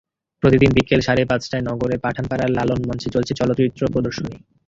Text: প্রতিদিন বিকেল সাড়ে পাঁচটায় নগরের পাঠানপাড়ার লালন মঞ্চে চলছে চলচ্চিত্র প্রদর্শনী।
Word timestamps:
প্রতিদিন 0.43 0.71
বিকেল 0.73 1.01
সাড়ে 1.03 1.23
পাঁচটায় 1.25 1.65
নগরের 1.69 2.03
পাঠানপাড়ার 2.05 2.49
লালন 2.49 2.79
মঞ্চে 2.87 3.09
চলছে 3.15 3.33
চলচ্চিত্র 3.39 3.81
প্রদর্শনী। 3.93 4.35